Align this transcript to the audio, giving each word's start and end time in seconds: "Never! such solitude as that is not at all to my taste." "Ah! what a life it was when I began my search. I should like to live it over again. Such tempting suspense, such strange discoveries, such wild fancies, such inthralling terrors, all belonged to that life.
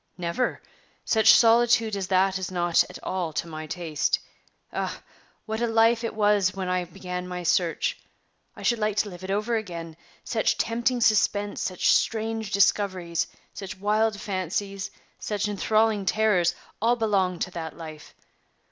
"Never! 0.17 0.63
such 1.05 1.31
solitude 1.35 1.95
as 1.95 2.07
that 2.07 2.39
is 2.39 2.49
not 2.49 2.83
at 2.89 2.97
all 3.03 3.31
to 3.33 3.45
my 3.47 3.67
taste." 3.67 4.17
"Ah! 4.73 5.03
what 5.45 5.61
a 5.61 5.67
life 5.67 6.03
it 6.03 6.15
was 6.15 6.55
when 6.55 6.67
I 6.67 6.85
began 6.85 7.27
my 7.27 7.43
search. 7.43 7.99
I 8.55 8.63
should 8.63 8.79
like 8.79 8.97
to 8.97 9.09
live 9.09 9.23
it 9.23 9.29
over 9.29 9.55
again. 9.57 9.95
Such 10.23 10.57
tempting 10.57 11.01
suspense, 11.01 11.61
such 11.61 11.91
strange 11.93 12.49
discoveries, 12.51 13.27
such 13.53 13.77
wild 13.77 14.19
fancies, 14.19 14.89
such 15.19 15.45
inthralling 15.47 16.05
terrors, 16.07 16.55
all 16.81 16.95
belonged 16.95 17.41
to 17.43 17.51
that 17.51 17.77
life. 17.77 18.15